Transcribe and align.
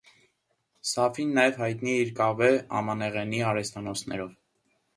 Սաֆին 0.91 1.35
նաև 1.39 1.59
հայտնի 1.65 1.93
է 1.97 1.99
իր 2.07 2.11
կավե 2.21 2.49
ամանեղենի 2.81 3.45
արհեստանոցներով։ 3.53 4.37